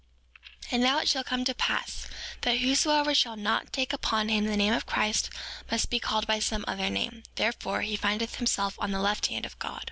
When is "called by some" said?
5.99-6.65